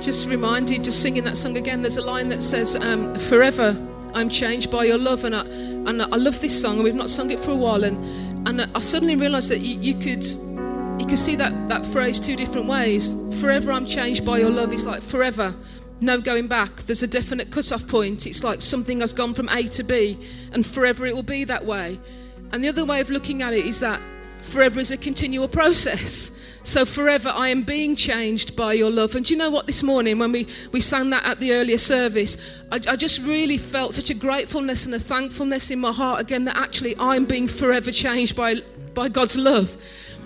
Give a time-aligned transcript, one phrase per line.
[0.00, 3.76] just reminded, just singing that song again, there's a line that says, um, Forever
[4.14, 5.24] I'm changed by your love.
[5.24, 7.84] And I, and I love this song, and we've not sung it for a while.
[7.84, 7.96] And,
[8.48, 10.24] and I suddenly realised that you, you, could.
[11.00, 13.14] You can see that, that phrase two different ways.
[13.40, 15.54] Forever I'm changed by your love is like forever,
[16.00, 16.82] no going back.
[16.82, 18.26] There's a definite cut-off point.
[18.26, 20.18] It's like something has gone from A to B,
[20.52, 22.00] and forever it will be that way.
[22.52, 24.00] And the other way of looking at it is that
[24.40, 26.37] forever is a continual process.
[26.68, 29.14] So forever I am being changed by your love.
[29.14, 31.78] And do you know what, this morning when we, we sang that at the earlier
[31.78, 36.20] service, I, I just really felt such a gratefulness and a thankfulness in my heart
[36.20, 38.56] again that actually I'm being forever changed by,
[38.92, 39.78] by God's love.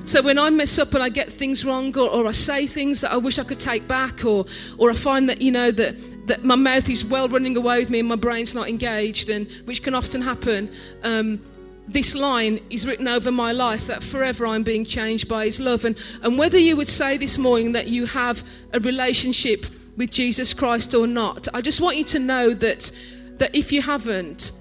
[0.02, 3.02] So when I mess up and I get things wrong or, or I say things
[3.02, 4.44] that I wish I could take back or,
[4.78, 5.94] or I find that, you know, that,
[6.26, 9.48] that my mouth is well running away with me and my brain's not engaged, and
[9.64, 10.72] which can often happen,
[11.04, 11.40] um,
[11.88, 15.84] this line is written over my life that forever I'm being changed by his love.
[15.84, 20.54] And, and whether you would say this morning that you have a relationship with Jesus
[20.54, 22.90] Christ or not, I just want you to know that,
[23.38, 24.52] that if you haven't,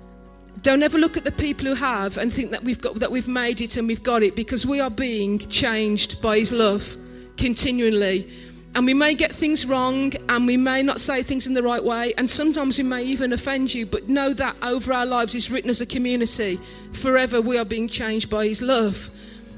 [0.62, 3.28] don't ever look at the people who have and think that we've got that we've
[3.28, 6.96] made it and we've got it because we are being changed by his love
[7.38, 8.30] continually
[8.74, 11.84] and we may get things wrong and we may not say things in the right
[11.84, 15.52] way, and sometimes we may even offend you, but know that over our lives is
[15.52, 16.60] written as a community.
[16.94, 19.10] Forever we are being changed by His love.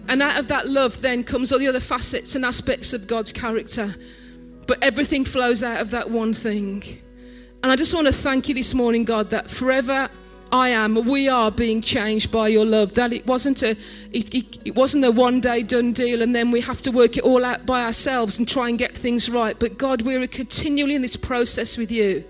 [0.07, 3.31] And out of that love then comes all the other facets and aspects of God's
[3.31, 3.95] character.
[4.67, 6.83] But everything flows out of that one thing.
[7.61, 10.09] And I just want to thank you this morning, God, that forever
[10.53, 12.93] I am, we are being changed by your love.
[12.93, 13.71] That it wasn't a,
[14.11, 17.17] it, it, it, wasn't a one day done deal and then we have to work
[17.17, 19.57] it all out by ourselves and try and get things right.
[19.57, 22.23] But God, we're continually in this process with you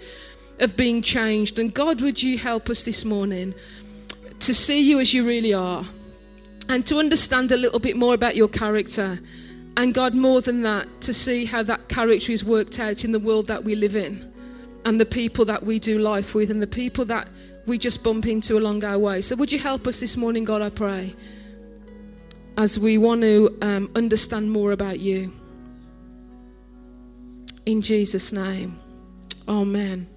[0.62, 1.60] of being changed.
[1.60, 3.54] And God, would you help us this morning
[4.40, 5.84] to see you as you really are
[6.70, 9.20] and to understand a little bit more about your character.
[9.76, 13.20] And God, more than that, to see how that character is worked out in the
[13.20, 14.32] world that we live in
[14.86, 17.28] and the people that we do life with and the people that
[17.66, 19.22] we just bump into along our way.
[19.22, 21.16] So, would you help us this morning, God, I pray,
[22.58, 25.34] as we want to um, understand more about you?
[27.66, 28.80] In Jesus' name.
[29.48, 30.08] Amen.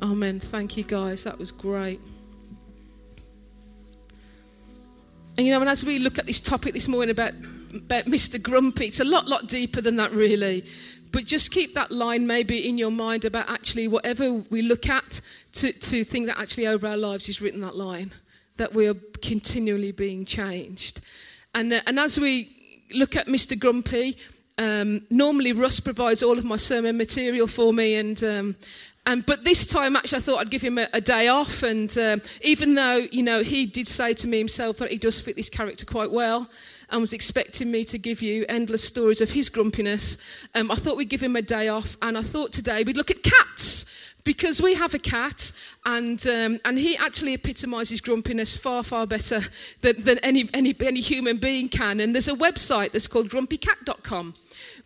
[0.00, 0.40] Amen.
[0.40, 1.24] Thank you, guys.
[1.24, 2.00] That was great.
[5.36, 7.32] And you know, and as we look at this topic this morning about,
[7.74, 8.42] about Mr.
[8.42, 10.64] Grumpy, it's a lot, lot deeper than that, really.
[11.12, 15.20] But just keep that line maybe in your mind about actually whatever we look at
[15.52, 18.12] to, to think that actually over our lives is written that line,
[18.56, 21.00] that we are continually being changed.
[21.54, 23.58] And, uh, and as we look at Mr.
[23.58, 24.16] Grumpy,
[24.58, 28.56] um, normally Russ provides all of my sermon material for me, and um,
[29.06, 31.96] and but this time actually I thought I'd give him a, a day off, and
[31.98, 35.36] um, even though you know he did say to me himself that he does fit
[35.36, 36.48] this character quite well,
[36.92, 40.18] and was expecting me to give you endless stories of his grumpiness,
[40.54, 43.10] um, I thought we'd give him a day off, and I thought today we'd look
[43.10, 45.50] at cats because we have a cat
[45.84, 49.40] and, um, and he actually epitomises grumpiness far, far better
[49.80, 51.98] than, than any, any, any human being can.
[51.98, 54.34] And there's a website that's called grumpycat.com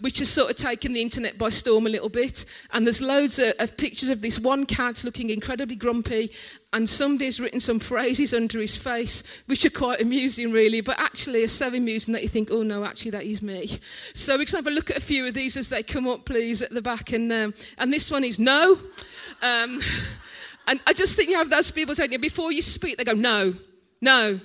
[0.00, 2.44] which has sort of taken the internet by storm a little bit.
[2.72, 6.32] And there's loads of, of pictures of this one cat looking incredibly grumpy,
[6.72, 11.42] and somebody's written some phrases under his face, which are quite amusing, really, but actually
[11.42, 13.78] are so amusing that you think, oh no, actually, that is me.
[14.14, 16.26] So we can have a look at a few of these as they come up,
[16.26, 17.12] please, at the back.
[17.12, 18.78] And, um, and this one is no.
[19.42, 19.80] Um,
[20.66, 23.54] and I just think you have those people saying, before you speak, they go, no,
[24.00, 24.40] no,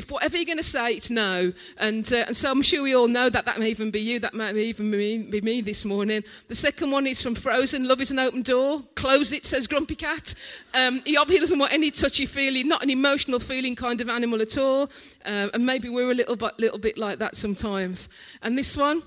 [0.00, 1.52] before whatever you're going to say, it's no.
[1.76, 4.20] And, uh, and so I'm sure we all know that that may even be you,
[4.20, 6.22] that might even be me, this morning.
[6.46, 8.82] The second one is from Frozen Love is an open door.
[8.94, 10.34] Close it, says Grumpy Cat.
[10.72, 14.40] Um, he obviously doesn't want any touchy feeling, not an emotional feeling kind of animal
[14.40, 14.84] at all.
[15.24, 18.08] Uh, and maybe we're a little bit, little bit like that sometimes.
[18.42, 19.02] And this one,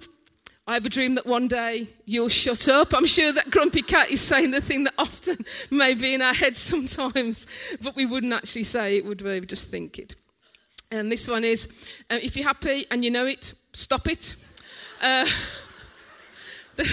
[0.67, 2.93] I have a dream that one day you'll shut up.
[2.93, 5.37] I'm sure that grumpy cat is saying the thing that often
[5.71, 7.47] may be in our heads sometimes,
[7.81, 9.39] but we wouldn't actually say it, would we?
[9.39, 10.15] We just think it.
[10.91, 11.67] And this one is
[12.09, 14.35] uh, if you're happy and you know it, stop it.
[15.01, 15.25] Uh,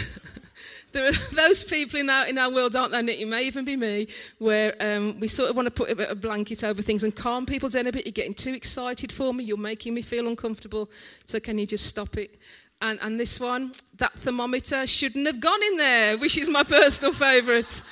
[0.93, 3.21] there are those people in our, in our world, aren't there, Nick?
[3.21, 4.07] It may even be me,
[4.39, 7.15] where um, we sort of want to put a bit of blanket over things and
[7.15, 8.07] calm people down a bit.
[8.07, 9.45] You're getting too excited for me.
[9.45, 10.91] You're making me feel uncomfortable.
[11.27, 12.39] So can you just stop it?
[12.81, 17.13] And, and this one, that thermometer shouldn't have gone in there, which is my personal
[17.13, 17.83] favourite.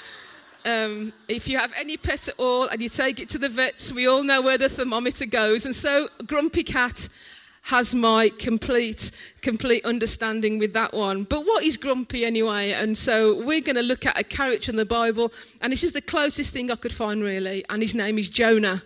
[0.66, 3.92] Um, if you have any pet at all and you take it to the vets,
[3.92, 5.64] we all know where the thermometer goes.
[5.64, 7.08] And so, Grumpy Cat
[7.62, 9.10] has my complete,
[9.42, 11.24] complete understanding with that one.
[11.24, 12.72] But what is grumpy anyway?
[12.72, 15.92] And so we're going to look at a character in the Bible, and this is
[15.92, 18.82] the closest thing I could find really, and his name is Jonah.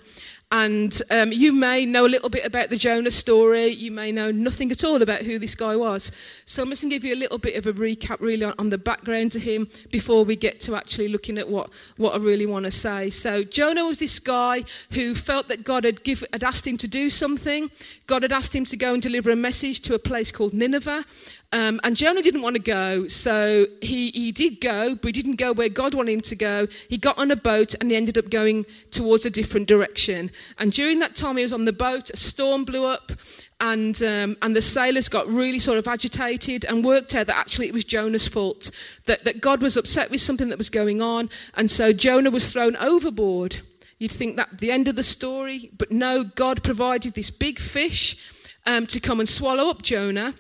[0.52, 3.66] And um, you may know a little bit about the Jonah story.
[3.66, 6.10] You may know nothing at all about who this guy was.
[6.44, 8.54] So I'm just going to give you a little bit of a recap, really, on,
[8.58, 12.16] on the background to him before we get to actually looking at what, what I
[12.16, 13.10] really want to say.
[13.10, 16.88] So Jonah was this guy who felt that God had, give, had asked him to
[16.88, 17.70] do something.
[18.08, 21.04] God had asked him to go and deliver a message to a place called Nineveh.
[21.52, 25.34] Um, and Jonah didn't want to go, so he, he did go, but he didn't
[25.34, 26.68] go where God wanted him to go.
[26.88, 30.30] He got on a boat and he ended up going towards a different direction.
[30.58, 33.10] And during that time he was on the boat, a storm blew up,
[33.60, 37.66] and, um, and the sailors got really sort of agitated and worked out that actually
[37.66, 38.70] it was Jonah's fault,
[39.06, 42.50] that, that God was upset with something that was going on, and so Jonah was
[42.52, 43.58] thrown overboard.
[43.98, 48.16] You'd think that the end of the story, but no, God provided this big fish
[48.66, 50.34] um, to come and swallow up Jonah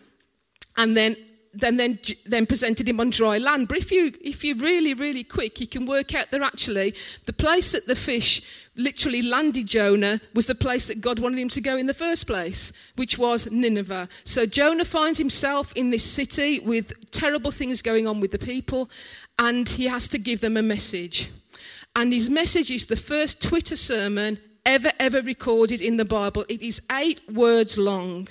[0.80, 1.16] and then
[1.52, 3.66] then, then, then presented him on dry land.
[3.66, 6.94] But if, you, if you're really, really quick, you can work out that actually
[7.26, 11.48] the place that the fish literally landed Jonah was the place that God wanted him
[11.48, 14.08] to go in the first place, which was Nineveh.
[14.22, 18.88] So Jonah finds himself in this city with terrible things going on with the people,
[19.36, 21.30] and he has to give them a message.
[21.96, 26.44] And his message is the first Twitter sermon ever, ever recorded in the Bible.
[26.48, 28.28] It is eight words long.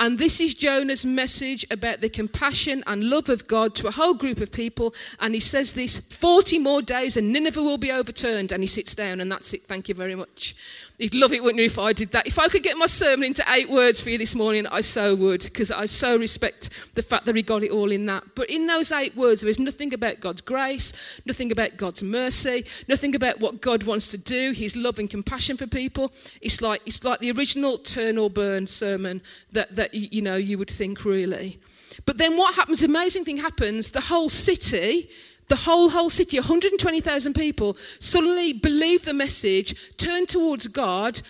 [0.00, 4.14] And this is Jonah's message about the compassion and love of God to a whole
[4.14, 4.94] group of people.
[5.18, 8.52] And he says this 40 more days and Nineveh will be overturned.
[8.52, 9.62] And he sits down, and that's it.
[9.62, 10.54] Thank you very much.
[10.98, 12.26] You'd love it, wouldn't you, if I did that?
[12.26, 15.14] If I could get my sermon into eight words for you this morning, I so
[15.14, 18.24] would, because I so respect the fact that he got it all in that.
[18.34, 22.64] But in those eight words, there is nothing about God's grace, nothing about God's mercy,
[22.88, 26.12] nothing about what God wants to do, his love and compassion for people.
[26.42, 29.22] It's like, it's like the original turn or burn sermon
[29.52, 31.58] that, that you know, you would think, really.
[32.04, 35.10] But then what happens, amazing thing happens, the whole city
[35.48, 41.22] the whole whole city 120,000 people suddenly believe the message turn towards God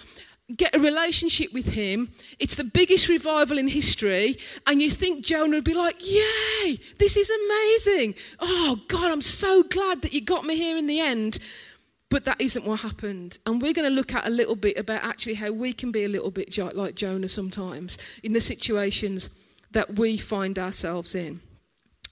[0.56, 2.10] get a relationship with him.
[2.38, 4.38] It's the biggest revival in history.
[4.66, 6.80] And you think Jonah would be like yay!
[6.98, 8.14] This is amazing!
[8.40, 11.38] Oh god I'm so glad that you got me here in the end
[12.10, 15.02] but that isn't what happened and we're going to look at a little bit about
[15.02, 19.30] actually how we can be a little bit like Jonah sometimes in the situations
[19.72, 21.40] that we find ourselves in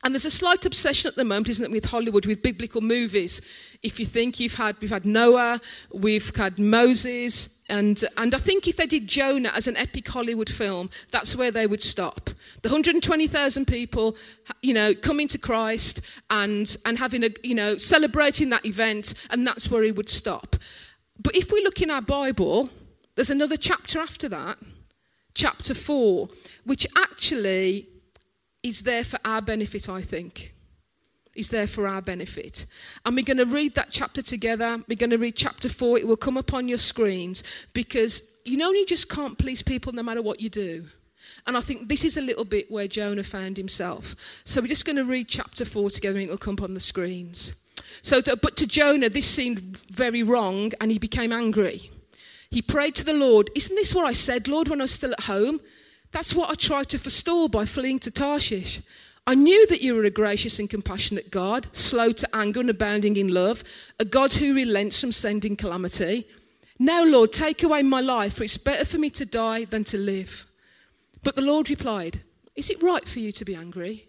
[0.06, 3.40] and there's a slight obsession at the moment, isn't it, with Hollywood, with biblical movies.
[3.82, 5.60] If you think you've had, we've had Noah,
[5.92, 10.48] we've had Moses, and, and I think if they did Jonah as an epic Hollywood
[10.48, 12.30] film, that's where they would stop.
[12.62, 14.16] The 120,000 people,
[14.62, 19.46] you know, coming to Christ and, and having a, you know, celebrating that event, and
[19.46, 20.56] that's where he would stop.
[21.20, 22.70] But if we look in our Bible,
[23.16, 24.58] there's another chapter after that,
[25.34, 26.28] chapter 4,
[26.64, 27.88] which actually
[28.62, 30.55] is there for our benefit, I think.
[31.36, 32.66] Is there for our benefit.
[33.04, 34.82] And we're going to read that chapter together.
[34.88, 35.98] We're going to read chapter four.
[35.98, 37.42] It will come up on your screens
[37.72, 40.86] because you know you just can't please people no matter what you do.
[41.46, 44.14] And I think this is a little bit where Jonah found himself.
[44.44, 46.74] So we're just going to read chapter four together and it will come up on
[46.74, 47.54] the screens.
[48.02, 51.90] So, to, but to Jonah, this seemed very wrong and he became angry.
[52.50, 55.12] He prayed to the Lord, Isn't this what I said, Lord, when I was still
[55.12, 55.60] at home?
[56.12, 58.80] That's what I tried to forestall by fleeing to Tarshish.
[59.28, 63.16] I knew that you were a gracious and compassionate God, slow to anger and abounding
[63.16, 63.64] in love,
[63.98, 66.26] a God who relents from sending calamity.
[66.78, 69.98] Now, Lord, take away my life, for it's better for me to die than to
[69.98, 70.46] live.
[71.24, 72.20] But the Lord replied,
[72.54, 74.06] Is it right for you to be angry?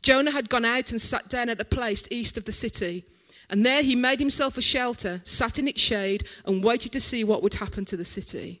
[0.00, 3.04] Jonah had gone out and sat down at a place east of the city,
[3.50, 7.24] and there he made himself a shelter, sat in its shade, and waited to see
[7.24, 8.60] what would happen to the city.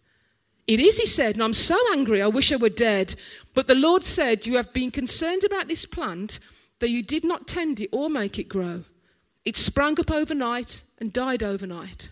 [0.67, 3.15] It is, he said, and I'm so angry, I wish I were dead.
[3.53, 6.39] But the Lord said, You have been concerned about this plant,
[6.79, 8.83] though you did not tend it or make it grow.
[9.43, 12.11] It sprang up overnight and died overnight.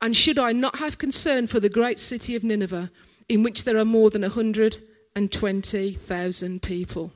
[0.00, 2.90] And should I not have concern for the great city of Nineveh,
[3.28, 7.12] in which there are more than 120,000 people?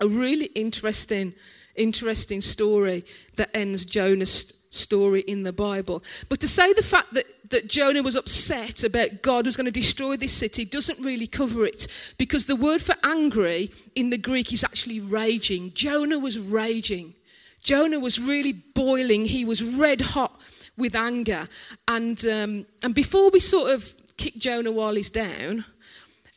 [0.00, 1.34] A really interesting,
[1.78, 3.04] interesting story
[3.36, 6.02] that ends Jonah's story in the Bible.
[6.28, 9.70] But to say the fact that, that Jonah was upset about God was going to
[9.70, 11.86] destroy this city doesn't really cover it
[12.18, 15.72] because the word for angry in the Greek is actually raging.
[15.74, 17.14] Jonah was raging.
[17.62, 19.26] Jonah was really boiling.
[19.26, 20.40] He was red hot
[20.76, 21.48] with anger.
[21.86, 25.64] And, um, and before we sort of kick Jonah while he's down,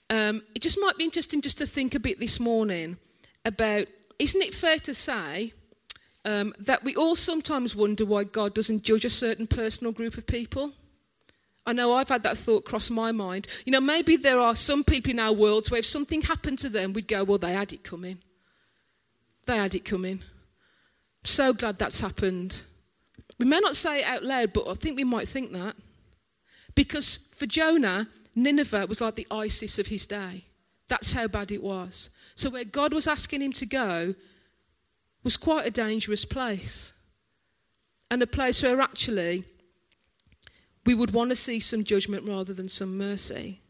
[0.09, 2.97] um, it just might be interesting just to think a bit this morning
[3.45, 3.87] about
[4.21, 5.51] isn't it fair to say
[6.25, 10.27] um, that we all sometimes wonder why God doesn't judge a certain personal group of
[10.27, 10.73] people?
[11.65, 13.47] I know I've had that thought cross my mind.
[13.65, 16.69] You know, maybe there are some people in our world where if something happened to
[16.69, 18.19] them, we'd go, well, they had it coming.
[19.45, 20.21] They had it coming.
[21.23, 22.61] So glad that's happened.
[23.39, 25.75] We may not say it out loud, but I think we might think that.
[26.75, 30.45] Because for Jonah, Nineveh was like the ISIS of his day.
[30.91, 32.09] That's how bad it was.
[32.35, 34.13] So, where God was asking him to go
[35.23, 36.91] was quite a dangerous place.
[38.09, 39.45] And a place where actually
[40.85, 43.61] we would want to see some judgment rather than some mercy.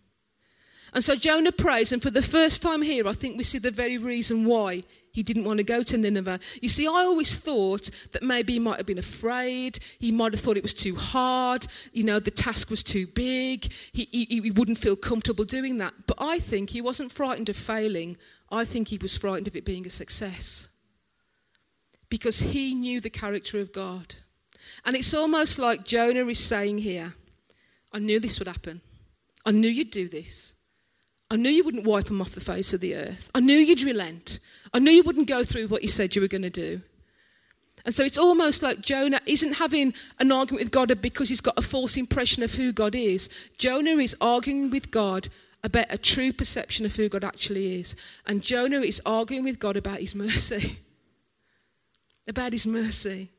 [0.93, 3.71] And so Jonah prays, and for the first time here, I think we see the
[3.71, 4.83] very reason why
[5.13, 6.39] he didn't want to go to Nineveh.
[6.62, 9.79] You see, I always thought that maybe he might have been afraid.
[10.00, 11.67] He might have thought it was too hard.
[11.91, 13.71] You know, the task was too big.
[13.91, 15.93] He, he, he wouldn't feel comfortable doing that.
[16.07, 18.17] But I think he wasn't frightened of failing.
[18.50, 20.69] I think he was frightened of it being a success.
[22.10, 24.15] Because he knew the character of God.
[24.86, 27.15] And it's almost like Jonah is saying here,
[27.91, 28.81] I knew this would happen.
[29.45, 30.55] I knew you'd do this.
[31.31, 33.31] I knew you wouldn't wipe them off the face of the earth.
[33.33, 34.39] I knew you'd relent.
[34.73, 36.81] I knew you wouldn't go through what you said you were going to do.
[37.85, 41.57] And so it's almost like Jonah isn't having an argument with God because he's got
[41.57, 43.29] a false impression of who God is.
[43.57, 45.29] Jonah is arguing with God
[45.63, 47.95] about a true perception of who God actually is.
[48.25, 50.79] And Jonah is arguing with God about his mercy.
[52.27, 53.29] about his mercy.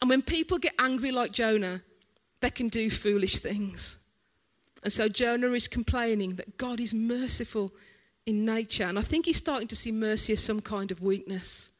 [0.00, 1.82] And when people get angry like Jonah,
[2.40, 3.99] they can do foolish things.
[4.82, 7.72] And so Jonah is complaining that God is merciful
[8.26, 8.84] in nature.
[8.84, 11.72] And I think he's starting to see mercy as some kind of weakness,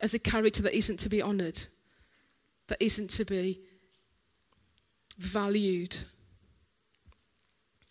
[0.00, 1.64] as a character that isn't to be honoured,
[2.68, 3.60] that isn't to be
[5.18, 5.96] valued.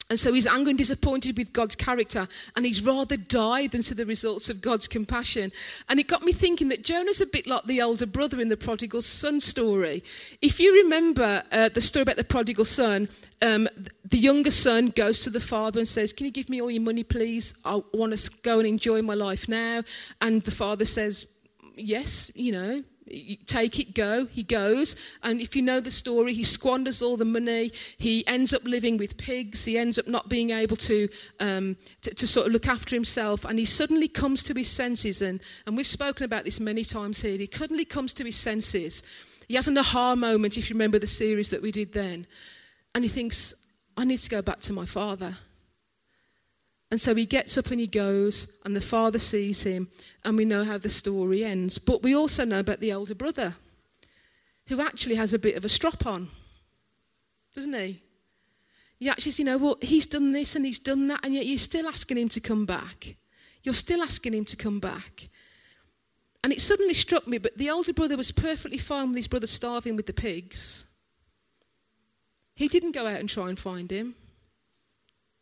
[0.09, 3.93] And so he's angry and disappointed with God's character, and he's rather died than see
[3.93, 5.51] the results of God's compassion.
[5.89, 8.55] And it got me thinking that Jonah's a bit like the older brother in the
[8.55, 10.03] prodigal son story.
[10.41, 13.09] If you remember uh, the story about the prodigal son,
[13.41, 13.67] um,
[14.05, 16.81] the younger son goes to the father and says, Can you give me all your
[16.81, 17.53] money, please?
[17.65, 19.83] I want to go and enjoy my life now.
[20.21, 21.25] And the father says,
[21.77, 22.83] Yes, you know,
[23.45, 24.25] take it, go.
[24.25, 24.95] He goes.
[25.23, 27.71] And if you know the story, he squanders all the money.
[27.97, 29.65] He ends up living with pigs.
[29.65, 31.07] He ends up not being able to,
[31.39, 33.45] um, to, to, sort of look after himself.
[33.45, 35.21] And he suddenly comes to his senses.
[35.21, 37.37] And, and we've spoken about this many times here.
[37.37, 39.03] He suddenly comes to his senses.
[39.47, 42.27] He has an aha moment, if you remember the series that we did then.
[42.93, 43.53] And he thinks,
[43.95, 45.35] I need to go back to my father.
[46.89, 49.89] And so he gets up and he goes, and the father sees him,
[50.23, 51.77] and we know how the story ends.
[51.77, 53.55] But we also know about the elder brother,
[54.67, 56.29] who actually has a bit of a strop on,
[57.53, 58.01] doesn't he?
[58.99, 61.57] You actually, you know, well, he's done this and he's done that, and yet you're
[61.57, 63.17] still asking him to come back.
[63.63, 65.29] You're still asking him to come back.
[66.43, 69.47] And it suddenly struck me, but the older brother was perfectly fine with his brother
[69.47, 70.87] starving with the pigs.
[72.55, 74.15] He didn't go out and try and find him.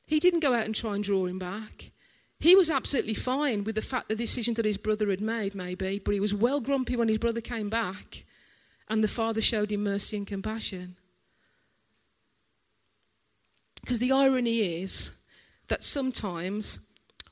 [0.06, 1.92] He didn't go out and try and draw him back.
[2.40, 6.00] He was absolutely fine with the fact the decision that his brother had made, maybe,
[6.00, 8.26] but he was well grumpy when his brother came back
[8.88, 10.96] and the father showed him mercy and compassion.
[13.82, 15.12] Because the irony is
[15.68, 16.80] that sometimes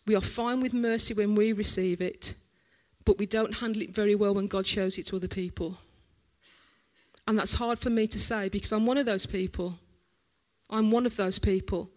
[0.05, 2.33] we are fine with mercy when we receive it,
[3.05, 5.77] but we don't handle it very well when God shows it to other people.
[7.27, 9.75] And that's hard for me to say because I'm one of those people.
[10.69, 11.89] I'm one of those people.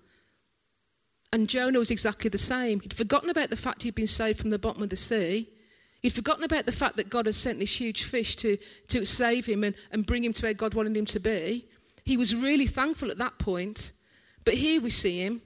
[1.37, 2.81] And Jonah was exactly the same.
[2.81, 5.47] He'd forgotten about the fact he'd been saved from the bottom of the sea.
[6.01, 8.57] He'd forgotten about the fact that God had sent this huge fish to,
[8.89, 11.67] to save him and, and bring him to where God wanted him to be.
[12.07, 13.93] He was really thankful at that point.
[14.47, 15.43] But here we see him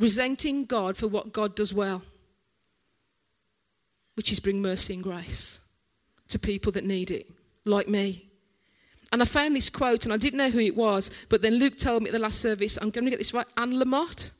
[0.00, 2.02] resenting God for what God does well,
[4.16, 5.60] which is bring mercy and grace
[6.26, 7.30] to people that need it,
[7.64, 8.30] like me.
[9.12, 11.78] And I found this quote, and I didn't know who it was, but then Luke
[11.78, 14.32] told me at the last service, I'm going to get this right, Anne Lamott.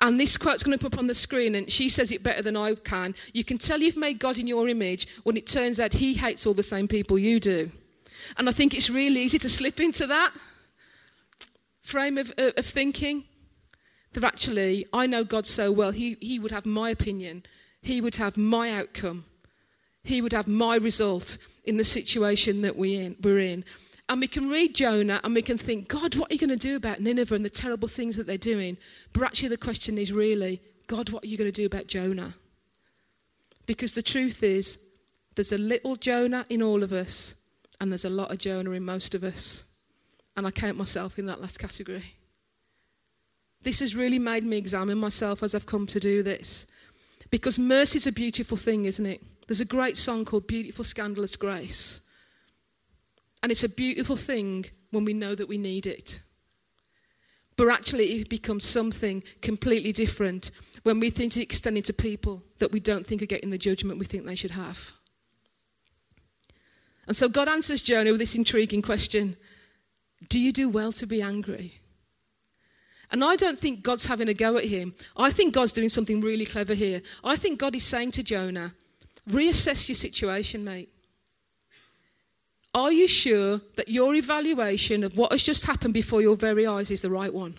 [0.00, 2.42] And this quote's going to come up on the screen, and she says it better
[2.42, 3.14] than I can.
[3.34, 6.46] You can tell you've made God in your image when it turns out He hates
[6.46, 7.70] all the same people you do.
[8.38, 10.32] And I think it's really easy to slip into that
[11.82, 13.24] frame of, uh, of thinking.
[14.12, 17.44] That actually, I know God so well, he, he would have my opinion,
[17.80, 19.24] He would have my outcome,
[20.02, 23.64] He would have my result in the situation that we in, we're in.
[24.10, 26.56] And we can read Jonah and we can think, God, what are you going to
[26.56, 28.76] do about Nineveh and the terrible things that they're doing?
[29.12, 32.34] But actually, the question is really, God, what are you going to do about Jonah?
[33.66, 34.80] Because the truth is,
[35.36, 37.36] there's a little Jonah in all of us,
[37.80, 39.62] And there's a lot of Jonah in most of us.
[40.36, 42.14] And I count myself in that last category.
[43.62, 46.66] This has really made me examine myself as I've come to do this.
[47.30, 49.22] Because mercy is a beautiful thing, isn't it?
[49.46, 52.00] There's a great song called Beautiful Scandalous Grace.
[53.42, 56.20] And it's a beautiful thing when we know that we need it.
[57.56, 60.50] But actually, it becomes something completely different
[60.82, 63.58] when we think it's extend it to people that we don't think are getting the
[63.58, 64.92] judgment we think they should have.
[67.06, 69.36] And so God answers Jonah with this intriguing question
[70.28, 71.80] Do you do well to be angry?
[73.10, 74.94] And I don't think God's having a go at him.
[75.16, 77.02] I think God's doing something really clever here.
[77.24, 78.72] I think God is saying to Jonah,
[79.28, 80.90] reassess your situation, mate.
[82.74, 86.90] Are you sure that your evaluation of what has just happened before your very eyes
[86.90, 87.56] is the right one?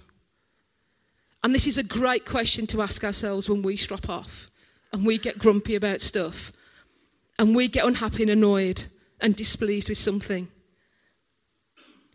[1.43, 4.49] And this is a great question to ask ourselves when we strop off
[4.93, 6.51] and we get grumpy about stuff
[7.39, 8.85] and we get unhappy and annoyed
[9.19, 10.47] and displeased with something.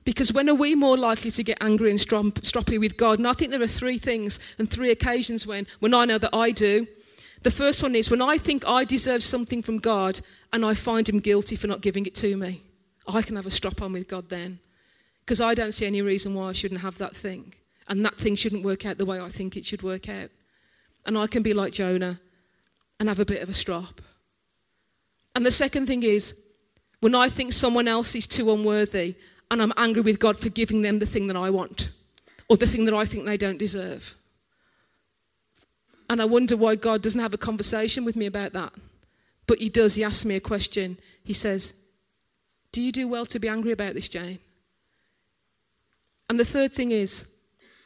[0.05, 3.19] Because when are we more likely to get angry and stroppy with God?
[3.19, 6.35] And I think there are three things and three occasions when, when I know that
[6.35, 6.87] I do.
[7.43, 10.21] The first one is when I think I deserve something from God
[10.53, 12.63] and I find Him guilty for not giving it to me.
[13.09, 14.59] I can have a strop on with God then.
[15.21, 17.55] Because I don't see any reason why I shouldn't have that thing.
[17.89, 20.31] And that thing shouldn't work out the way I think it should work out.
[21.05, 22.21] And I can be like Jonah
[22.99, 24.01] and have a bit of a strop.
[25.35, 26.41] And the second thing is
[27.01, 29.17] when I think someone else is too unworthy
[29.51, 31.91] and I'm angry with God for giving them the thing that I want
[32.49, 34.17] or the thing that I think they don't deserve.
[36.09, 38.73] And I wonder why God doesn't have a conversation with me about that.
[39.47, 39.95] But He does.
[39.95, 40.99] He asks me a question.
[41.25, 41.75] He says,
[42.73, 44.39] Do you do well to be angry about this, Jane?
[46.29, 47.27] And the third thing is,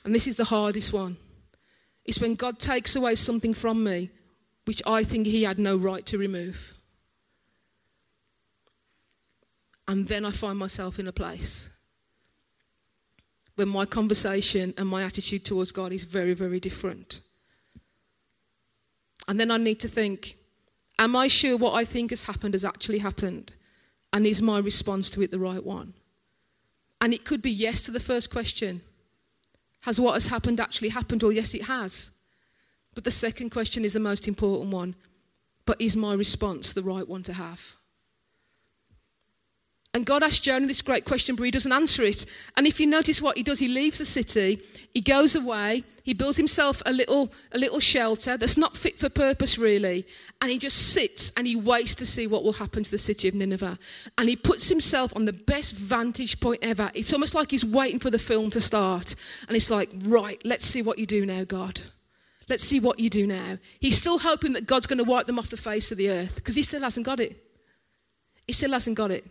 [0.04, 1.16] and this is the hardest one,
[2.04, 4.10] is when God takes away something from me
[4.64, 6.74] which I think He had no right to remove.
[9.88, 11.70] And then I find myself in a place
[13.56, 17.20] when my conversation and my attitude towards God is very, very different.
[19.28, 20.36] And then I need to think
[21.00, 23.54] Am I sure what I think has happened has actually happened?
[24.12, 25.94] And is my response to it the right one?
[27.00, 28.82] And it could be yes to the first question
[29.82, 31.22] Has what has happened actually happened?
[31.22, 32.10] Or yes, it has.
[32.94, 34.94] But the second question is the most important one.
[35.64, 37.76] But is my response the right one to have?
[39.92, 42.24] And God asks Jonah this great question, but he doesn't answer it.
[42.56, 44.60] And if you notice what he does, he leaves the city,
[44.94, 49.08] he goes away, he builds himself a little, a little shelter that's not fit for
[49.08, 50.06] purpose, really.
[50.40, 53.26] And he just sits and he waits to see what will happen to the city
[53.26, 53.78] of Nineveh.
[54.16, 56.92] And he puts himself on the best vantage point ever.
[56.94, 59.16] It's almost like he's waiting for the film to start.
[59.48, 61.80] And it's like, right, let's see what you do now, God.
[62.48, 63.58] Let's see what you do now.
[63.80, 66.36] He's still hoping that God's going to wipe them off the face of the earth
[66.36, 67.36] because he still hasn't got it.
[68.46, 69.24] He still hasn't got it.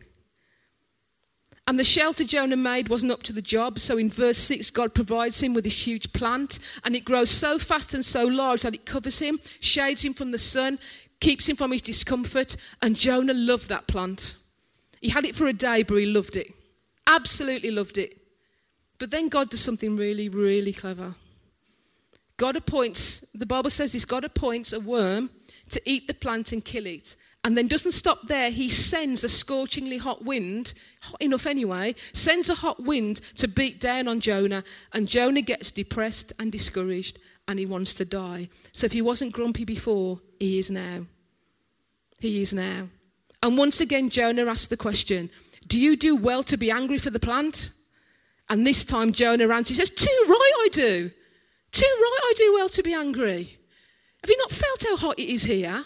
[1.70, 3.78] And the shelter Jonah made wasn't up to the job.
[3.78, 7.60] So in verse 6, God provides him with this huge plant, and it grows so
[7.60, 10.80] fast and so large that it covers him, shades him from the sun,
[11.20, 12.58] keeps him from his discomfort.
[12.82, 14.36] And Jonah loved that plant.
[15.00, 16.48] He had it for a day, but he loved it.
[17.06, 18.18] Absolutely loved it.
[18.98, 21.14] But then God does something really, really clever.
[22.38, 25.30] God appoints, the Bible says this God appoints a worm
[25.70, 27.16] to eat the plant and kill it.
[27.44, 28.52] And then doesn't stop there.
[28.52, 33.80] He sends a scorchingly hot wind, hot enough anyway, sends a hot wind to beat
[33.80, 34.64] down on Jonah.
[34.92, 38.50] And Jonah gets depressed and discouraged and he wants to die.
[38.72, 41.06] So if he wasn't grumpy before, he is now.
[42.20, 42.90] He is now.
[43.42, 45.30] And once again, Jonah asks the question
[45.66, 47.72] Do you do well to be angry for the plant?
[48.50, 51.12] And this time, Jonah answers, He says, Too right I do.
[51.72, 53.58] Too right I do well to be angry.
[54.22, 55.86] Have you not felt how hot it is here?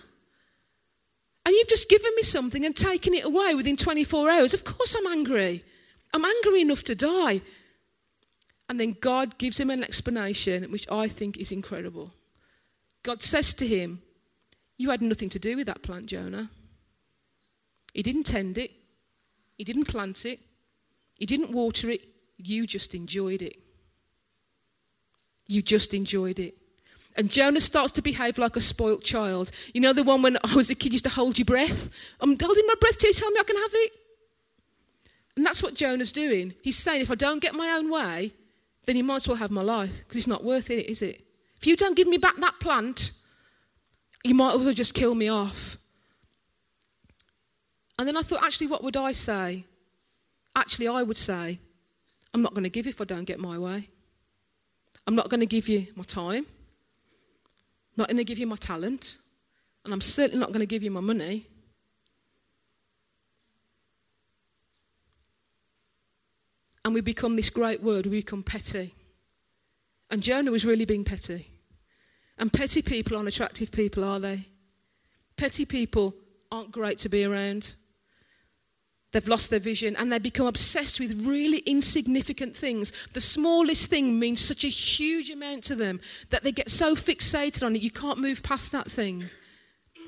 [1.45, 4.53] And you've just given me something and taken it away within 24 hours.
[4.53, 5.63] Of course, I'm angry.
[6.13, 7.41] I'm angry enough to die.
[8.69, 12.13] And then God gives him an explanation, which I think is incredible.
[13.03, 14.01] God says to him,
[14.77, 16.49] You had nothing to do with that plant, Jonah.
[17.93, 18.71] He didn't tend it,
[19.57, 20.39] he didn't plant it,
[21.19, 22.01] he didn't water it.
[22.37, 23.57] You just enjoyed it.
[25.45, 26.55] You just enjoyed it.
[27.15, 29.51] And Jonah starts to behave like a spoilt child.
[29.73, 31.89] You know, the one when I was a kid used to hold your breath?
[32.19, 33.91] I'm holding my breath till you tell me I can have it.
[35.35, 36.53] And that's what Jonah's doing.
[36.61, 38.33] He's saying, if I don't get my own way,
[38.85, 41.23] then you might as well have my life because it's not worth it, is it?
[41.57, 43.11] If you don't give me back that plant,
[44.23, 45.77] you might as well just kill me off.
[47.97, 49.65] And then I thought, actually, what would I say?
[50.55, 51.59] Actually, I would say,
[52.33, 53.87] I'm not going to give if I don't get my way.
[55.05, 56.45] I'm not going to give you my time
[57.97, 59.17] not going to give you my talent,
[59.83, 61.47] and I'm certainly not going to give you my money.
[66.85, 68.93] and we become this great word, we become petty.
[70.09, 71.49] And Jonah was really being petty.
[72.37, 74.47] And petty people aren't attractive people, are they?
[75.37, 76.13] Petty people
[76.51, 77.75] aren't great to be around.
[79.13, 82.91] They've lost their vision and they become obsessed with really insignificant things.
[83.13, 87.63] The smallest thing means such a huge amount to them that they get so fixated
[87.63, 89.25] on it, you can't move past that thing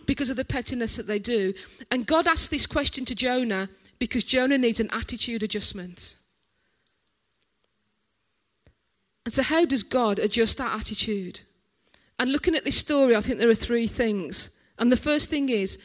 [0.08, 1.54] because of the pettiness that they do.
[1.92, 6.18] And God asked this question to Jonah because Jonah needs an attitude adjustment.
[9.24, 11.42] And so, how does God adjust our attitude?
[12.18, 14.50] And looking at this story, I think there are three things.
[14.80, 15.78] And the first thing is,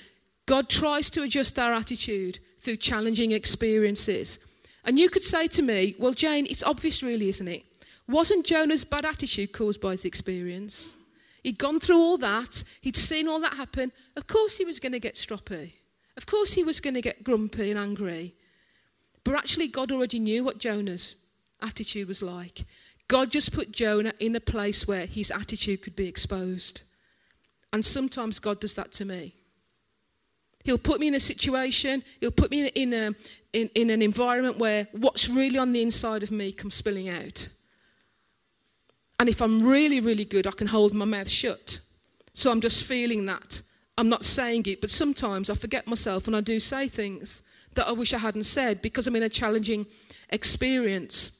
[0.46, 4.38] God tries to adjust our attitude through challenging experiences.
[4.84, 7.64] And you could say to me, well, Jane, it's obvious, really, isn't it?
[8.08, 10.96] Wasn't Jonah's bad attitude caused by his experience?
[11.42, 13.92] He'd gone through all that, he'd seen all that happen.
[14.16, 15.72] Of course, he was going to get stroppy.
[16.16, 18.34] Of course, he was going to get grumpy and angry.
[19.24, 21.14] But actually, God already knew what Jonah's
[21.62, 22.64] attitude was like.
[23.08, 26.82] God just put Jonah in a place where his attitude could be exposed.
[27.72, 29.34] And sometimes God does that to me.
[30.64, 33.14] He'll put me in a situation, he'll put me in, a,
[33.52, 37.48] in, in an environment where what's really on the inside of me comes spilling out.
[39.18, 41.80] And if I'm really, really good, I can hold my mouth shut.
[42.34, 43.62] So I'm just feeling that.
[43.98, 47.42] I'm not saying it, but sometimes I forget myself and I do say things
[47.74, 49.86] that I wish I hadn't said because I'm in a challenging
[50.30, 51.32] experience.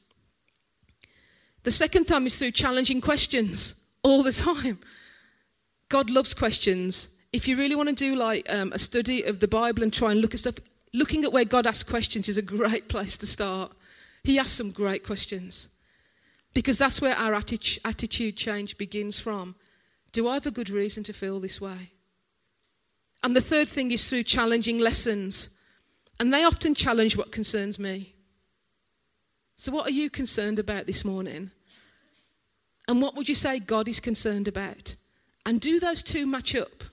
[1.63, 4.79] The second time is through challenging questions all the time.
[5.89, 7.09] God loves questions.
[7.33, 10.11] If you really want to do like um, a study of the Bible and try
[10.11, 10.57] and look at stuff,
[10.93, 13.73] looking at where God asks questions is a great place to start.
[14.25, 15.69] He asks some great questions
[16.53, 19.55] because that's where our atti- attitude change begins from.
[20.12, 21.93] Do I have a good reason to feel this way?
[23.23, 25.51] And the third thing is through challenging lessons.
[26.19, 28.14] And they often challenge what concerns me.
[29.57, 31.51] So, what are you concerned about this morning?
[32.88, 34.97] And what would you say God is concerned about?
[35.47, 36.85] And do those two match up?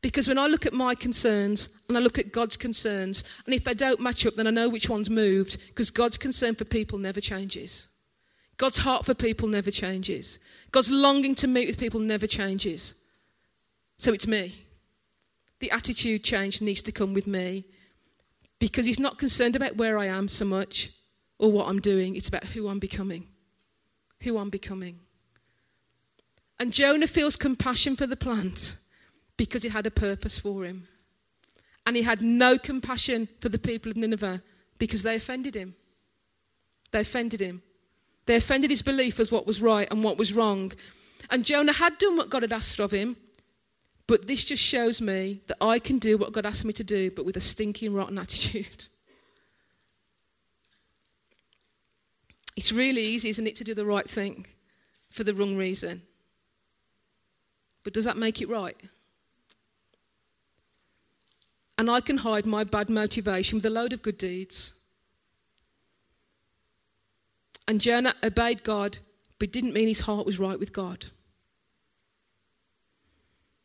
[0.00, 3.64] Because when I look at my concerns and I look at God's concerns, and if
[3.64, 6.98] they don't match up, then I know which one's moved, because God's concern for people
[6.98, 7.88] never changes.
[8.56, 10.38] God's heart for people never changes.
[10.70, 12.94] God's longing to meet with people never changes.
[13.96, 14.54] So it's me.
[15.60, 17.64] The attitude change needs to come with me
[18.60, 20.90] because he's not concerned about where I am so much
[21.38, 23.26] or what I'm doing, it's about who I'm becoming.
[24.22, 24.98] Who I'm becoming.
[26.58, 28.76] And Jonah feels compassion for the plant
[29.38, 30.86] because it had a purpose for him.
[31.86, 34.42] And he had no compassion for the people of Nineveh
[34.78, 35.74] because they offended him.
[36.90, 37.62] They offended him.
[38.26, 40.72] They offended his belief as what was right and what was wrong.
[41.30, 43.16] And Jonah had done what God had asked of him,
[44.06, 47.10] but this just shows me that I can do what God asked me to do,
[47.10, 48.88] but with a stinking, rotten attitude.
[52.56, 54.44] It's really easy, isn't it, to do the right thing
[55.10, 56.02] for the wrong reason.
[57.84, 58.74] But does that make it right?
[61.78, 64.74] And I can hide my bad motivation with a load of good deeds.
[67.66, 68.98] And Jonah obeyed God,
[69.38, 71.06] but didn't mean his heart was right with God.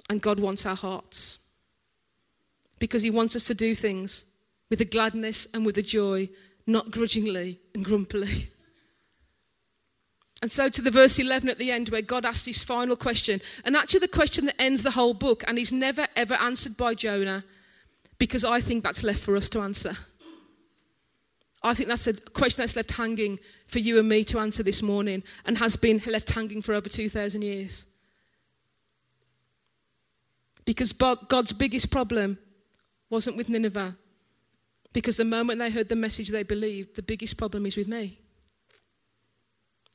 [0.09, 1.39] And God wants our hearts
[2.83, 4.25] because He wants us to do things
[4.69, 6.27] with a gladness and with a joy,
[6.67, 8.49] not grudgingly and grumpily.
[10.41, 13.39] And so to the verse 11 at the end, where God asks this final question,
[13.63, 16.93] and actually the question that ends the whole book, and is never ever answered by
[16.93, 17.45] Jonah,
[18.23, 19.91] because I think that's left for us to answer.
[21.61, 24.81] I think that's a question that's left hanging for you and me to answer this
[24.81, 27.85] morning and has been left hanging for over 2,000 years.
[30.63, 32.37] Because God's biggest problem
[33.09, 33.97] wasn't with Nineveh.
[34.93, 38.19] Because the moment they heard the message they believed, the biggest problem is with me.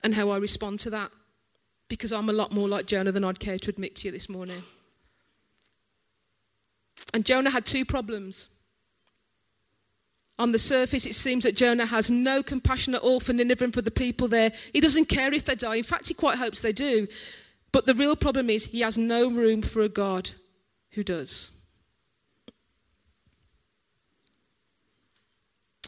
[0.04, 1.10] And how I respond to that.
[1.88, 4.28] Because I'm a lot more like Jonah than I'd care to admit to you this
[4.28, 4.62] morning.
[7.12, 8.48] And Jonah had two problems.
[10.38, 13.74] On the surface, it seems that Jonah has no compassion at all for Nineveh and
[13.74, 14.52] for the people there.
[14.72, 15.76] He doesn't care if they die.
[15.76, 17.08] In fact, he quite hopes they do.
[17.72, 20.30] But the real problem is he has no room for a God
[20.92, 21.50] who does.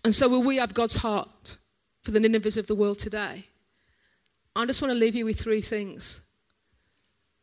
[0.04, 1.58] And so, will we have God's heart
[2.02, 3.44] for the Ninevehs of the world today?
[4.56, 6.22] I just want to leave you with three things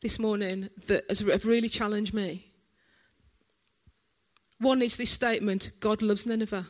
[0.01, 2.46] this morning that have really challenged me.
[4.59, 6.65] One is this statement God loves Nineveh.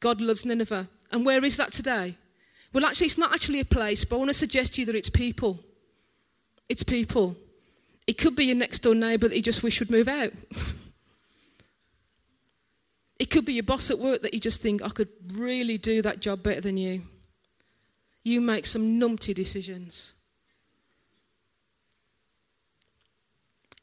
[0.00, 0.88] God loves Nineveh.
[1.10, 2.16] And where is that today?
[2.72, 4.94] Well, actually, it's not actually a place, but I want to suggest to you that
[4.94, 5.58] it's people.
[6.68, 7.36] It's people.
[8.06, 10.32] It could be your next door neighbour that you just wish would move out.
[10.50, 10.56] it
[13.18, 16.02] It could be your boss at work that you just think, I could really do
[16.02, 17.02] that job better than you.
[18.22, 20.14] You make some numpty decisions.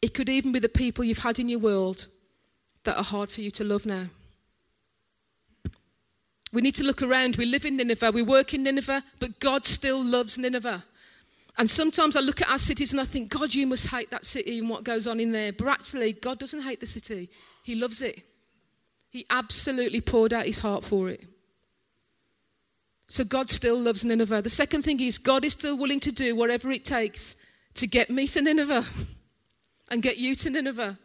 [0.01, 2.07] It could even be the people you've had in your world
[2.85, 4.05] that are hard for you to love now.
[6.51, 7.35] We need to look around.
[7.35, 10.85] We live in Nineveh, we work in Nineveh, but God still loves Nineveh.
[11.57, 14.25] And sometimes I look at our cities and I think, God, you must hate that
[14.25, 15.53] city and what goes on in there.
[15.53, 17.29] But actually, God doesn't hate the city,
[17.63, 18.21] He loves it.
[19.09, 21.25] He absolutely poured out His heart for it.
[23.07, 24.41] So God still loves Nineveh.
[24.41, 27.35] The second thing is, God is still willing to do whatever it takes
[27.75, 28.85] to get me to Nineveh
[29.91, 30.97] and get you to Nineveh.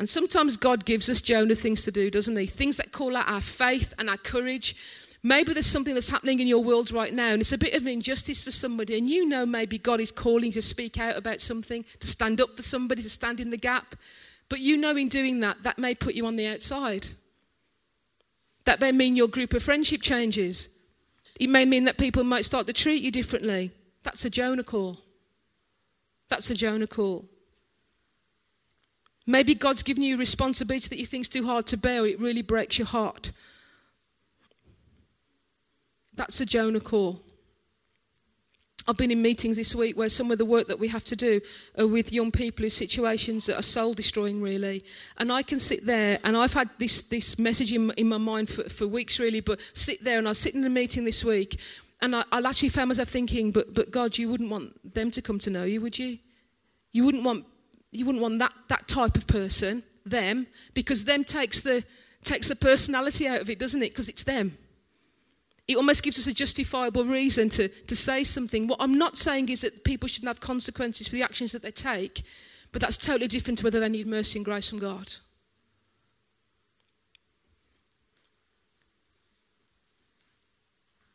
[0.00, 2.46] And sometimes God gives us Jonah things to do, doesn't He?
[2.46, 4.74] Things that call out our faith and our courage.
[5.22, 7.82] Maybe there's something that's happening in your world right now, and it's a bit of
[7.82, 11.42] an injustice for somebody, and you know maybe God is calling to speak out about
[11.42, 13.94] something, to stand up for somebody, to stand in the gap.
[14.48, 17.08] But you know, in doing that, that may put you on the outside.
[18.64, 20.70] That may mean your group of friendship changes.
[21.38, 23.70] It may mean that people might start to treat you differently.
[24.02, 24.98] That's a Jonah call.
[26.30, 27.28] That's a Jonah call.
[29.26, 32.42] Maybe God's given you a responsibility that you think's too hard to bear, it really
[32.42, 33.32] breaks your heart.
[36.14, 37.22] That's a Jonah call.
[38.88, 41.16] I've been in meetings this week where some of the work that we have to
[41.16, 41.40] do
[41.78, 44.84] are with young people whose situations that are soul destroying, really.
[45.18, 48.48] And I can sit there, and I've had this, this message in, in my mind
[48.48, 51.24] for, for weeks, really, but sit there, and I was sitting in a meeting this
[51.24, 51.60] week,
[52.00, 55.22] and I, I actually found myself thinking, but, but God, you wouldn't want them to
[55.22, 56.18] come to know you, would you?
[56.92, 57.44] You wouldn't want
[57.92, 61.84] you wouldn't want that, that type of person, them, because them takes the,
[62.22, 63.90] takes the personality out of it, doesn't it?
[63.90, 64.56] Because it's them.
[65.66, 68.66] It almost gives us a justifiable reason to, to say something.
[68.66, 71.70] What I'm not saying is that people shouldn't have consequences for the actions that they
[71.70, 72.22] take,
[72.72, 75.12] but that's totally different to whether they need mercy and grace from God.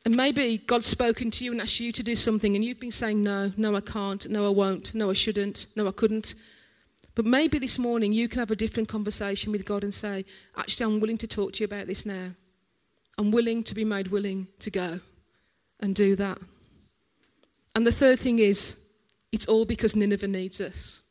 [0.06, 2.92] And maybe God's spoken to you and asked you to do something, and you've been
[2.92, 6.36] saying, No, no, I can't, no, I won't, no, I shouldn't, no, I couldn't.
[7.16, 10.26] But maybe this morning you can have a different conversation with God and say,
[10.58, 12.32] Actually, I'm willing to talk to you about this now.
[13.18, 15.00] I'm willing to be made willing to go
[15.80, 16.38] and do that.
[17.74, 18.78] And the third thing is,
[19.32, 21.02] it's all because Nineveh needs us.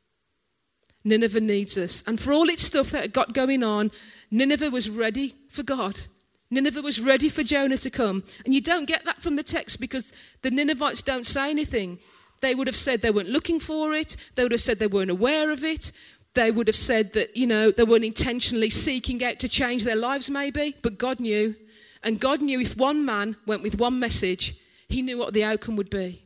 [1.04, 2.02] Nineveh needs us.
[2.06, 3.90] And for all its stuff that had got going on,
[4.30, 6.02] Nineveh was ready for God.
[6.50, 8.24] Nineveh was ready for Jonah to come.
[8.44, 10.12] And you don't get that from the text because
[10.42, 11.98] the Ninevites don't say anything.
[12.40, 14.16] They would have said they weren't looking for it.
[14.34, 15.92] They would have said they weren't aware of it.
[16.34, 19.96] They would have said that, you know, they weren't intentionally seeking out to change their
[19.96, 20.76] lives, maybe.
[20.82, 21.54] But God knew.
[22.02, 24.54] And God knew if one man went with one message,
[24.88, 26.22] He knew what the outcome would be.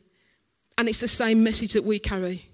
[0.77, 2.48] And it's the same message that we carry.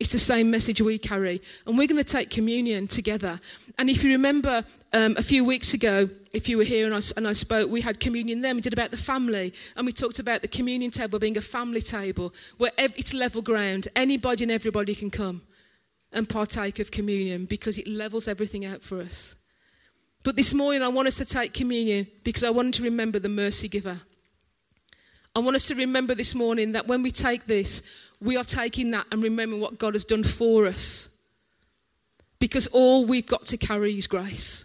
[0.00, 1.40] It's the same message we carry.
[1.66, 3.38] And we're going to take communion together.
[3.78, 7.00] And if you remember um, a few weeks ago, if you were here and I,
[7.16, 8.56] and I spoke, we had communion then.
[8.56, 9.54] We did about the family.
[9.76, 13.88] And we talked about the communion table being a family table where it's level ground.
[13.94, 15.42] Anybody and everybody can come
[16.12, 19.34] and partake of communion because it levels everything out for us.
[20.24, 23.28] But this morning, I want us to take communion because I want to remember the
[23.28, 24.00] mercy giver.
[25.34, 27.82] I want us to remember this morning that when we take this,
[28.22, 31.08] we are taking that and remembering what God has done for us.
[32.38, 34.64] Because all we've got to carry is grace.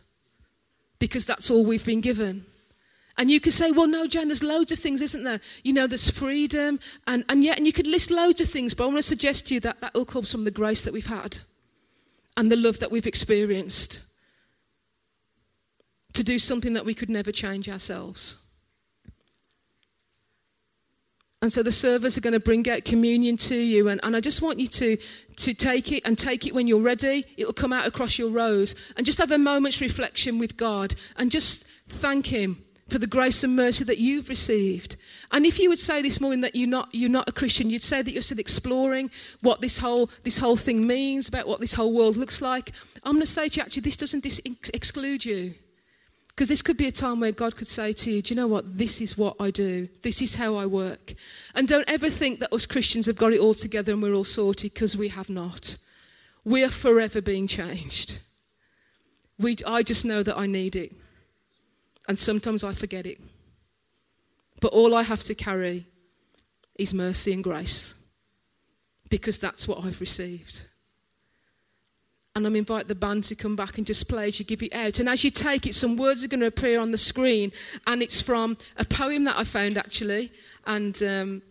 [1.00, 2.46] Because that's all we've been given.
[3.18, 5.40] And you could say, well, no, Jane, there's loads of things, isn't there?
[5.64, 8.84] You know, there's freedom, and, and yet, and you could list loads of things, but
[8.84, 11.08] I want to suggest to you that that will come from the grace that we've
[11.08, 11.40] had
[12.36, 14.02] and the love that we've experienced
[16.14, 18.38] to do something that we could never change ourselves.
[21.42, 23.90] And so the servers are going to bring out communion to you.
[23.90, 24.98] And, and I just want you to,
[25.36, 27.26] to take it and take it when you're ready.
[27.38, 28.74] It'll come out across your rows.
[28.98, 33.44] And just have a moment's reflection with God and just thank Him for the grace
[33.44, 34.96] and mercy that you've received.
[35.32, 37.84] And if you would say this morning that you're not, you're not a Christian, you'd
[37.84, 41.74] say that you're still exploring what this whole, this whole thing means, about what this
[41.74, 42.72] whole world looks like.
[43.04, 44.42] I'm going to say to you, actually, this doesn't dis-
[44.74, 45.54] exclude you.
[46.38, 48.46] Because this could be a time where God could say to you, Do you know
[48.46, 48.78] what?
[48.78, 49.90] This is what I do.
[50.04, 51.16] This is how I work.
[51.56, 54.24] And don't ever think that us Christians have got it all together and we're all
[54.24, 55.78] sorted because we have not.
[56.46, 58.20] We are forever being changed.
[59.40, 60.94] We, I just know that I need it.
[62.08, 63.20] And sometimes I forget it.
[64.62, 65.88] But all I have to carry
[66.76, 67.96] is mercy and grace
[69.10, 70.68] because that's what I've received
[72.38, 74.74] and I'm invite the band to come back and just play as you give it
[74.74, 75.00] out.
[75.00, 77.52] And as you take it, some words are going to appear on the screen,
[77.88, 80.32] and it's from a poem that I found actually,
[80.68, 81.42] and um,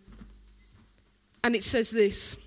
[1.43, 2.37] and it says this: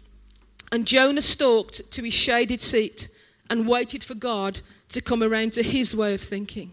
[0.72, 3.08] And Jonah stalked to his shaded seat
[3.50, 6.72] and waited for God to come around to his way of thinking.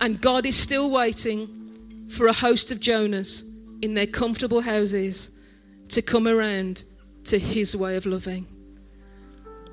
[0.00, 3.42] And God is still waiting for a host of Jonahs
[3.80, 5.30] in their comfortable houses
[5.88, 6.84] to come around
[7.24, 8.46] to his way of loving.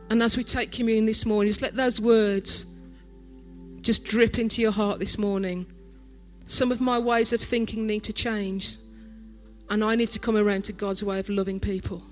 [0.09, 2.65] And as we take communion this morning, just let those words
[3.81, 5.65] just drip into your heart this morning.
[6.45, 8.77] Some of my ways of thinking need to change,
[9.69, 12.03] and I need to come around to God's way of loving people.